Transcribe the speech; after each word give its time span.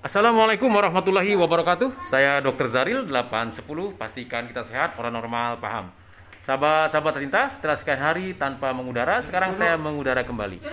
Assalamualaikum 0.00 0.72
warahmatullahi 0.72 1.36
wabarakatuh. 1.36 2.08
Saya 2.08 2.40
Dr. 2.40 2.72
Zaril 2.72 3.04
810. 3.04 4.00
Pastikan 4.00 4.48
kita 4.48 4.64
sehat, 4.64 4.96
orang 4.96 5.12
normal 5.12 5.60
paham. 5.60 5.92
Sahabat-sahabat 6.40 7.20
tercinta, 7.20 7.44
setelah 7.52 7.76
sekian 7.76 8.00
hari 8.00 8.32
tanpa 8.32 8.72
mengudara, 8.72 9.20
sekarang 9.20 9.52
saya 9.52 9.76
mengudara 9.76 10.24
kembali. 10.24 10.64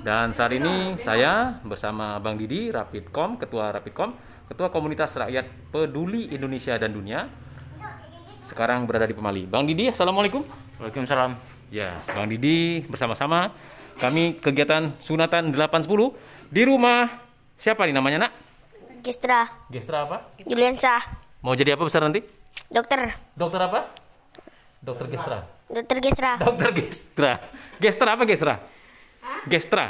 Dan 0.00 0.32
saat 0.32 0.56
ini 0.56 0.96
saya 0.96 1.60
bersama 1.60 2.16
Bang 2.24 2.40
Didi, 2.40 2.72
Rapidcom, 2.72 3.36
Ketua 3.36 3.68
Rapidcom, 3.68 4.16
Ketua 4.48 4.72
Komunitas 4.72 5.12
Rakyat 5.12 5.68
Peduli 5.68 6.32
Indonesia 6.32 6.72
dan 6.80 6.96
Dunia. 6.96 7.28
Sekarang 8.40 8.88
berada 8.88 9.04
di 9.04 9.12
Pemali. 9.12 9.44
Bang 9.44 9.68
Didi, 9.68 9.92
Assalamualaikum. 9.92 10.40
Waalaikumsalam. 10.80 11.36
Ya, 11.68 12.00
Bang 12.16 12.32
Didi 12.32 12.80
bersama-sama 12.88 13.52
kami 14.00 14.40
kegiatan 14.40 14.96
sunatan 15.04 15.52
810 15.52 16.16
di 16.48 16.64
rumah 16.64 17.27
siapa 17.58 17.84
nih 17.84 17.94
namanya, 17.94 18.28
Nak? 18.28 18.32
Gestra, 19.02 19.46
Gestra 19.70 20.06
apa? 20.06 20.30
Juliansa, 20.42 20.98
Mau 21.42 21.54
jadi 21.54 21.74
apa 21.74 21.86
besar 21.86 22.02
nanti? 22.02 22.22
dokter, 22.68 23.14
Dokter 23.34 23.60
apa? 23.62 23.80
Dokter 24.78 25.06
Gestra. 25.10 25.38
dokter 25.66 25.98
Gestra, 25.98 26.30
Dokter 26.38 26.70
Gestra. 26.72 27.32
Gestra 27.78 28.08
apa 28.14 28.24
Gestra? 28.24 28.54
Gestra. 29.46 29.84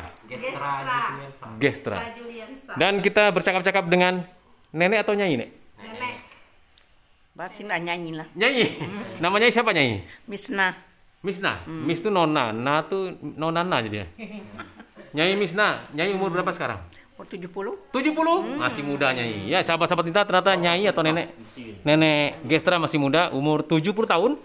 Gestra. 1.61 1.97
Dan 2.77 3.01
kita 3.01 3.31
bercakap-cakap 3.31 3.85
dengan 3.87 4.25
nenek 4.73 5.05
atau 5.07 5.15
nyai, 5.15 5.37
Nek? 5.39 5.51
Basin 7.39 7.71
lah 7.71 7.79
nyanyi 7.79 8.19
lah. 8.19 8.27
Nyai. 8.35 8.83
Namanya 9.23 9.47
siapa 9.47 9.71
nyai? 9.71 10.03
Misna. 10.27 10.75
Misna. 11.23 11.63
Mis 11.71 12.03
itu 12.03 12.11
nona, 12.11 12.51
na 12.51 12.83
tuh 12.83 13.15
nonana 13.23 13.79
jadi. 13.79 14.11
Nyai 15.15 15.39
Misna, 15.39 15.79
nyai 15.95 16.11
umur 16.11 16.35
berapa 16.35 16.51
sekarang? 16.51 16.83
Oh 17.19 17.27
70? 17.27 17.51
70 17.91 18.63
masih 18.63 18.83
muda 18.87 19.11
nyai 19.11 19.51
ya 19.51 19.59
sahabat-sahabat 19.59 20.07
kita 20.07 20.23
ternyata 20.23 20.55
nyai 20.55 20.87
atau 20.87 21.03
nenek? 21.03 21.35
Nenek 21.83 22.47
Gestra 22.47 22.79
masih 22.79 23.03
muda 23.03 23.35
umur 23.35 23.67
70 23.67 24.07
tahun. 24.07 24.39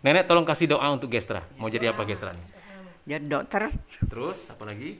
Nenek 0.00 0.24
tolong 0.24 0.48
kasih 0.48 0.72
doa 0.72 0.88
untuk 0.88 1.12
Gestra. 1.12 1.44
Mau 1.60 1.68
jadi 1.68 1.92
apa 1.92 2.00
Gestra 2.08 2.32
nih? 2.32 2.46
Jadi 3.04 3.24
dokter. 3.28 3.68
Terus 4.08 4.40
apa 4.48 4.64
lagi? 4.64 4.96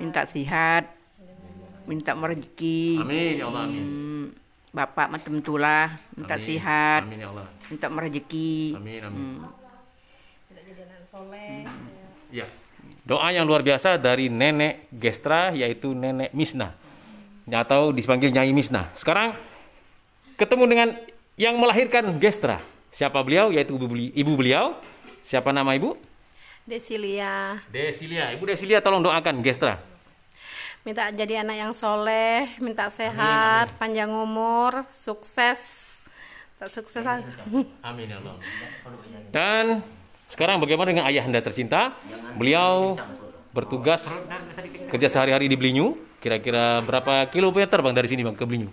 Minta 0.00 0.22
sehat, 0.24 0.84
minta 1.84 2.12
merezeki. 2.14 3.02
amin 3.02 3.36
ya 3.36 3.44
Allah 3.50 3.62
amin. 3.66 3.82
Hmm, 3.84 4.24
Bapak 4.70 5.10
macam 5.10 5.32
itulah. 5.34 5.98
Minta 6.14 6.38
Amin. 6.38 6.46
sehat, 6.46 7.00
amin 7.04 7.18
ya 7.18 7.28
Allah. 7.34 7.46
Minta 7.68 7.86
merezeki. 7.90 8.78
amin 8.78 9.00
amin. 9.04 9.24
Hmm. 9.42 9.50
ya 12.30 12.46
doa 13.02 13.28
yang 13.32 13.48
luar 13.48 13.64
biasa 13.64 13.96
dari 13.96 14.28
nenek 14.28 14.88
Gestra 14.92 15.50
yaitu 15.52 15.92
nenek 15.96 16.32
Misna 16.36 16.74
atau 17.48 17.90
dipanggil 17.90 18.28
Nyai 18.28 18.52
Misna 18.52 18.92
sekarang 18.92 19.32
ketemu 20.38 20.64
dengan 20.68 20.88
yang 21.38 21.54
melahirkan 21.58 22.18
Gestra. 22.18 22.58
Siapa 22.90 23.22
beliau? 23.22 23.54
Yaitu 23.54 23.78
ibu 23.78 23.86
beli- 23.86 24.10
ibu 24.12 24.34
beliau. 24.34 24.74
Siapa 25.22 25.54
nama 25.54 25.70
ibu? 25.78 25.94
Desilia. 26.66 27.62
Desilia. 27.70 28.34
Ibu 28.34 28.44
Desilia 28.44 28.82
tolong 28.82 29.00
doakan 29.00 29.38
Gestra. 29.40 29.78
Minta 30.82 31.10
jadi 31.14 31.46
anak 31.46 31.56
yang 31.58 31.72
soleh, 31.74 32.48
minta 32.62 32.88
sehat, 32.88 33.76
panjang 33.76 34.08
umur, 34.08 34.82
sukses, 34.88 35.60
tak 36.56 36.70
sukses. 36.72 37.04
Amin 37.84 38.08
ya 38.08 38.18
Allah. 38.18 38.34
Dan 39.36 39.64
sekarang 40.28 40.60
bagaimana 40.60 40.92
dengan 40.92 41.06
ayah 41.08 41.24
anda 41.24 41.40
tercinta? 41.40 41.96
Beliau 42.36 43.00
bertugas 43.56 44.04
kerja 44.92 45.08
sehari-hari 45.08 45.48
di 45.48 45.56
Belinyu. 45.56 45.96
Kira-kira 46.20 46.84
berapa 46.84 47.30
kilometer 47.32 47.78
bang 47.80 47.94
dari 47.96 48.08
sini 48.10 48.20
bang 48.26 48.36
ke 48.36 48.44
Belinyu? 48.44 48.68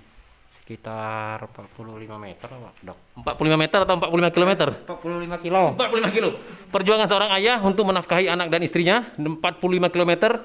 Sekitar 0.59 1.45
45 1.45 2.17
meter 2.17 2.49
Pak, 2.49 2.73
Dok. 2.81 2.97
45 3.21 3.53
meter 3.53 3.79
atau 3.85 3.95
45 4.01 4.35
kilometer? 4.35 4.67
45 4.83 5.45
kilo. 5.45 5.63
45 5.77 6.15
kilo. 6.17 6.29
Perjuangan 6.73 7.05
seorang 7.05 7.29
ayah 7.37 7.61
untuk 7.61 7.85
menafkahi 7.85 8.25
anak 8.27 8.49
dan 8.49 8.65
istrinya 8.65 9.05
45 9.15 9.93
kilometer. 9.93 10.41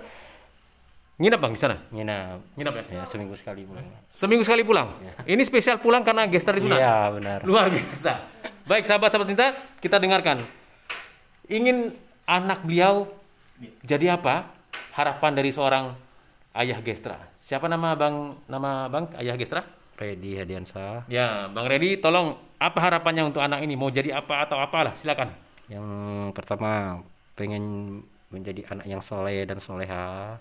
Nginap 1.20 1.40
bang 1.40 1.52
di 1.56 1.60
sana? 1.60 1.76
Nginap. 1.88 2.36
Nginap 2.52 2.72
ya? 2.76 2.84
Ya, 3.00 3.02
seminggu 3.08 3.32
sekali 3.36 3.64
pulang. 3.64 3.84
Seminggu 4.12 4.44
sekali 4.44 4.62
pulang. 4.62 4.88
Ini 5.24 5.42
spesial 5.42 5.80
pulang 5.80 6.04
karena 6.04 6.28
gestar 6.28 6.52
di 6.56 6.68
sunat. 6.68 6.78
Iya, 6.80 6.96
benar. 7.16 7.38
Luar 7.44 7.72
biasa. 7.72 8.12
Baik 8.68 8.84
sahabat-sahabat 8.84 9.26
cinta, 9.28 9.56
kita 9.80 9.96
dengarkan. 9.96 10.59
Ingin 11.50 11.90
anak 12.30 12.62
beliau 12.62 13.10
jadi 13.82 14.14
apa? 14.14 14.46
Harapan 14.94 15.34
dari 15.34 15.50
seorang 15.50 15.98
ayah 16.54 16.78
Gestra. 16.78 17.18
Siapa 17.42 17.66
nama 17.66 17.98
Bang 17.98 18.38
nama 18.46 18.86
Bang 18.86 19.10
ayah 19.18 19.34
Gestra? 19.34 19.66
Ready 19.98 20.38
Hadiansa. 20.38 21.10
Ya, 21.10 21.50
Bang 21.50 21.66
Redi, 21.66 21.98
tolong 21.98 22.38
apa 22.56 22.78
harapannya 22.78 23.26
untuk 23.26 23.42
anak 23.42 23.66
ini? 23.66 23.74
Mau 23.74 23.90
jadi 23.90 24.14
apa 24.14 24.46
atau 24.46 24.62
apalah? 24.62 24.94
Silakan. 24.94 25.34
Yang 25.66 25.86
pertama 26.38 27.02
pengen 27.34 27.98
menjadi 28.30 28.64
anak 28.70 28.86
yang 28.86 29.02
soleh 29.02 29.42
dan 29.42 29.58
soleha. 29.58 30.38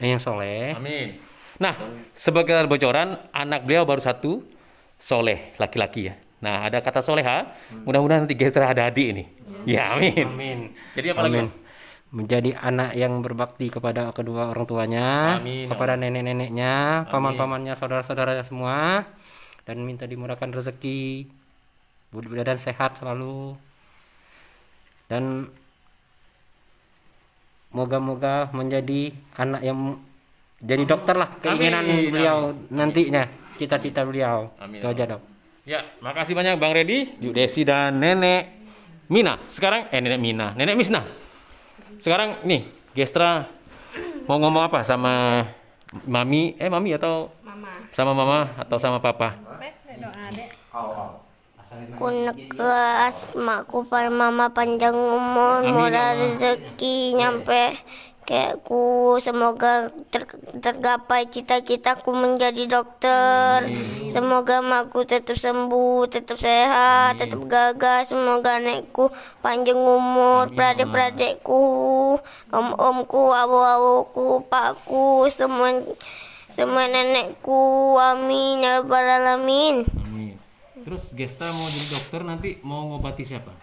Eh, 0.00 0.08
yang 0.16 0.22
soleh. 0.24 0.72
Amin. 0.72 1.20
Nah, 1.60 1.76
sebagai 2.16 2.64
bocoran, 2.64 3.16
anak 3.30 3.64
beliau 3.64 3.84
baru 3.84 4.00
satu, 4.00 4.40
soleh, 4.96 5.52
laki-laki 5.60 6.10
ya. 6.10 6.14
Nah, 6.36 6.68
ada 6.68 6.84
kata 6.84 7.00
soleha, 7.00 7.48
mudah-mudahan 7.88 8.28
nanti 8.28 8.36
Gestra 8.36 8.68
ada 8.68 8.92
adik 8.92 9.06
ini. 9.16 9.24
Ya, 9.64 9.96
amin. 9.96 10.26
Amin. 10.28 10.58
Jadi 10.92 11.06
apa 11.16 11.20
lagi? 11.24 11.40
Amin. 11.40 11.48
Menjadi 12.06 12.50
anak 12.54 12.94
yang 12.94 13.18
berbakti 13.18 13.66
kepada 13.66 14.14
kedua 14.14 14.54
orang 14.54 14.66
tuanya, 14.68 15.08
Amin. 15.42 15.66
kepada 15.66 15.98
nenek-neneknya, 15.98 17.04
paman-pamannya, 17.10 17.74
saudara-saudaranya 17.74 18.46
semua, 18.46 19.02
dan 19.66 19.82
minta 19.82 20.06
dimurahkan 20.06 20.54
rezeki, 20.54 21.26
budi 22.14 22.30
badan 22.30 22.62
sehat 22.62 23.02
selalu, 23.02 23.58
dan 25.10 25.50
moga-moga 27.74 28.54
menjadi 28.54 29.10
anak 29.36 29.66
yang 29.66 29.98
jadi 30.62 30.86
dokter 30.88 31.18
lah 31.18 31.28
keinginan 31.42 31.84
Amin. 31.84 32.14
beliau 32.14 32.54
nantinya, 32.70 33.28
cita-cita 33.58 34.06
beliau. 34.06 34.54
Amin. 34.62 34.78
Itu 34.78 34.88
aja 34.88 35.04
dok. 35.18 35.35
Ya, 35.66 35.82
makasih 35.98 36.38
banyak 36.38 36.62
Bang 36.62 36.70
Redi, 36.70 37.18
Yuk 37.18 37.34
Desi 37.34 37.66
dan 37.66 37.98
Nenek 37.98 38.54
Mina. 39.10 39.34
Sekarang 39.50 39.90
eh 39.90 39.98
Nenek 39.98 40.22
Mina, 40.22 40.54
Nenek 40.54 40.78
Misna. 40.78 41.02
Sekarang 41.98 42.38
nih, 42.46 42.70
Gestra 42.94 43.50
mau 44.30 44.38
ngomong 44.38 44.62
apa 44.62 44.86
sama 44.86 45.42
Mami? 46.06 46.54
Eh 46.62 46.70
Mami 46.70 46.94
atau 46.94 47.34
Mama, 47.42 47.82
sama 47.90 48.14
Mama 48.14 48.54
atau 48.54 48.78
sama 48.78 49.02
Papa? 49.02 49.34
doa 49.96 50.24
dek. 50.30 50.50
ku 51.98 52.06
asmaku 53.10 53.90
pada 53.90 54.06
mama 54.06 54.54
panjang 54.54 54.94
umur, 54.94 55.66
murah 55.66 56.14
rezeki, 56.14 57.18
nyampe 57.18 57.74
kayak 58.26 58.66
ku 58.66 59.14
semoga 59.22 59.94
ter- 60.10 60.42
tergapai 60.58 61.30
cita-citaku 61.30 62.10
menjadi 62.10 62.66
dokter. 62.66 63.70
Semoga 64.10 64.58
maku 64.60 65.06
tetap 65.06 65.38
sembuh, 65.38 66.10
tetap 66.10 66.34
sehat, 66.36 67.22
tetap 67.22 67.46
gagah. 67.46 68.02
Semoga 68.02 68.58
anakku 68.58 69.14
panjang 69.40 69.78
umur, 69.78 70.50
peradik-peradikku, 70.50 71.64
om-omku, 72.50 73.22
awu-awuku, 73.30 74.42
pakku, 74.50 75.30
semua 75.30 75.86
semua 76.50 76.90
nenekku. 76.90 77.94
Amin 77.96 78.66
ya 78.66 78.82
rabbal 78.82 79.06
alamin. 79.06 79.86
Amin. 80.02 80.34
Terus 80.82 81.14
Gestra 81.14 81.54
mau 81.54 81.66
jadi 81.66 81.88
dokter 81.94 82.20
nanti 82.26 82.50
mau 82.66 82.90
ngobati 82.90 83.22
siapa? 83.22 83.54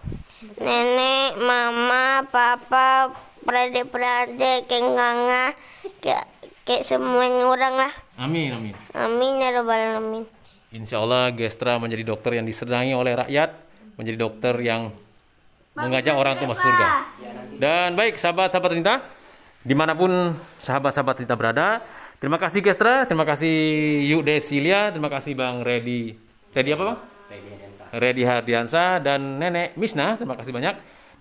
nenek, 0.60 1.40
mama, 1.40 2.26
papa, 2.28 3.08
peradik-peradik, 3.44 4.66
kayak 4.66 4.84
nganga, 4.84 5.44
kayak 6.00 6.24
kayak 6.64 6.82
semua 6.82 7.28
orang 7.44 7.74
lah. 7.76 7.92
Amin, 8.16 8.50
amin. 8.56 8.74
Amin 8.96 9.32
ya 9.38 9.52
robbal 9.52 9.76
alamin. 9.76 10.24
Insya 10.74 10.98
Allah 10.98 11.30
Gestra 11.30 11.78
menjadi 11.78 12.02
dokter 12.02 12.34
yang 12.34 12.48
disenangi 12.48 12.96
oleh 12.98 13.14
rakyat, 13.14 13.54
menjadi 13.94 14.18
dokter 14.18 14.58
yang 14.58 14.90
mengajak 15.78 16.14
orang 16.18 16.34
untuk 16.34 16.50
masuk 16.50 16.66
surga. 16.66 16.86
Dan 17.60 17.94
baik 17.94 18.18
sahabat-sahabat 18.18 18.70
Tinta, 18.74 18.94
di 19.62 19.74
mana 19.76 19.94
pun 19.94 20.34
sahabat-sahabat 20.58 21.22
Tinta 21.22 21.38
berada, 21.38 21.78
terima 22.18 22.42
kasih 22.42 22.58
Gestra, 22.58 23.06
terima 23.06 23.22
kasih 23.22 23.54
Yuk 24.10 24.26
Desilia, 24.26 24.90
terima 24.90 25.06
kasih 25.06 25.38
Bang 25.38 25.62
Redi. 25.62 26.18
Redi 26.50 26.70
apa 26.74 26.82
Bang? 26.90 26.98
Redi 27.94 28.26
Hardiansa 28.26 28.98
dan 28.98 29.38
Nenek 29.38 29.78
Misna, 29.78 30.18
terima 30.18 30.34
kasih 30.34 30.50
banyak. 30.50 30.74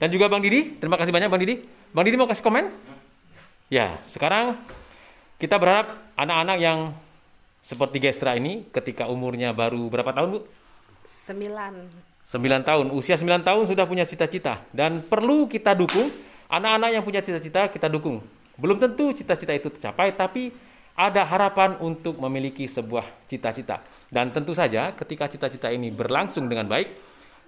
Dan 0.04 0.12
juga 0.12 0.28
Bang 0.28 0.44
Didi, 0.44 0.76
terima 0.84 1.00
kasih 1.00 1.16
banyak 1.16 1.32
Bang 1.32 1.40
Didi. 1.40 1.64
Bang 1.96 2.04
Didi 2.04 2.20
mau 2.20 2.28
kasih 2.28 2.44
komen? 2.44 2.68
Ya, 3.72 4.04
sekarang 4.12 4.60
kita 5.40 5.56
berharap 5.56 5.96
anak-anak 6.20 6.60
yang 6.60 6.92
seperti 7.64 8.04
Gestra 8.04 8.36
ini 8.36 8.68
ketika 8.68 9.08
umurnya 9.08 9.56
baru 9.56 9.88
berapa 9.88 10.12
tahun 10.12 10.28
Bu? 10.36 10.40
Sembilan. 11.08 11.88
9 12.28 12.68
tahun. 12.68 12.92
Usia 12.92 13.16
9 13.16 13.48
tahun 13.48 13.64
sudah 13.64 13.88
punya 13.88 14.04
cita-cita 14.04 14.68
dan 14.76 15.08
perlu 15.08 15.48
kita 15.48 15.72
dukung 15.72 16.12
anak-anak 16.52 17.00
yang 17.00 17.04
punya 17.08 17.24
cita-cita 17.24 17.72
kita 17.72 17.88
dukung. 17.88 18.20
Belum 18.60 18.76
tentu 18.84 19.16
cita-cita 19.16 19.56
itu 19.56 19.72
tercapai 19.72 20.12
tapi 20.20 20.52
ada 21.00 21.24
harapan 21.24 21.80
untuk 21.80 22.20
memiliki 22.20 22.68
sebuah 22.68 23.08
cita-cita. 23.32 23.80
Dan 24.12 24.36
tentu 24.36 24.52
saja 24.52 24.92
ketika 25.00 25.32
cita-cita 25.32 25.72
ini 25.72 25.96
berlangsung 25.96 26.52
dengan 26.52 26.68
baik, 26.68 26.92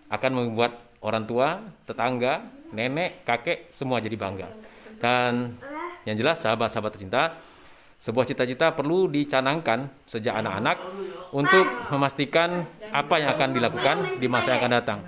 akan 0.08 0.32
membuat 0.32 0.95
orang 1.06 1.30
tua, 1.30 1.62
tetangga, 1.86 2.50
nenek, 2.74 3.22
kakek, 3.22 3.70
semua 3.70 4.02
jadi 4.02 4.18
bangga. 4.18 4.50
Dan 4.98 5.54
yang 6.10 6.18
jelas 6.18 6.42
sahabat-sahabat 6.42 6.98
tercinta, 6.98 7.38
sebuah 8.02 8.26
cita-cita 8.26 8.74
perlu 8.74 9.06
dicanangkan 9.10 9.90
sejak 10.10 10.34
anak-anak 10.34 10.78
untuk 11.30 11.66
memastikan 11.94 12.66
apa 12.90 13.22
yang 13.22 13.30
akan 13.38 13.50
dilakukan 13.54 13.98
di 14.18 14.26
masa 14.26 14.58
yang 14.58 14.60
akan 14.66 14.74
datang. 14.82 15.00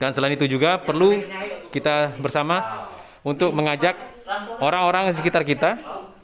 Dan 0.00 0.12
selain 0.12 0.36
itu 0.36 0.48
juga 0.48 0.80
perlu 0.80 1.20
kita 1.72 2.16
bersama 2.20 2.88
untuk 3.20 3.52
mengajak 3.52 3.96
orang-orang 4.60 5.12
sekitar 5.12 5.44
kita 5.44 5.76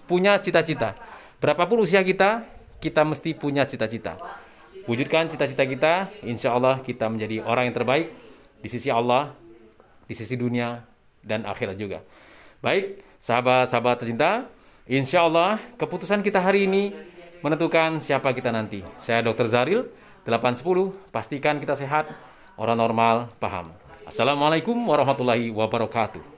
punya 0.09 0.41
cita-cita. 0.41 0.97
Berapapun 1.37 1.85
usia 1.85 2.01
kita, 2.01 2.49
kita 2.81 3.05
mesti 3.05 3.37
punya 3.37 3.69
cita-cita. 3.69 4.17
Wujudkan 4.89 5.29
cita-cita 5.29 5.65
kita, 5.67 5.93
insya 6.25 6.57
Allah 6.57 6.81
kita 6.81 7.11
menjadi 7.11 7.45
orang 7.45 7.69
yang 7.69 7.77
terbaik 7.77 8.25
di 8.61 8.69
sisi 8.69 8.88
Allah, 8.93 9.32
di 10.06 10.14
sisi 10.14 10.35
dunia, 10.38 10.81
dan 11.26 11.43
akhirat 11.43 11.76
juga. 11.76 12.03
Baik, 12.62 13.03
sahabat-sahabat 13.20 13.94
tercinta, 13.99 14.47
insya 14.87 15.26
Allah 15.26 15.58
keputusan 15.75 16.23
kita 16.23 16.38
hari 16.38 16.70
ini 16.70 16.94
menentukan 17.43 17.99
siapa 17.99 18.31
kita 18.31 18.55
nanti. 18.55 18.81
Saya 19.03 19.23
Dr. 19.26 19.50
Zaril, 19.50 19.81
810, 20.26 20.94
pastikan 21.11 21.58
kita 21.58 21.75
sehat, 21.75 22.11
orang 22.58 22.79
normal, 22.79 23.17
paham. 23.43 23.75
Assalamualaikum 24.06 24.79
warahmatullahi 24.87 25.50
wabarakatuh. 25.50 26.36